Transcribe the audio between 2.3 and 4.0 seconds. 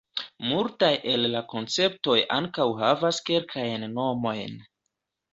ankaŭ havas kelkajn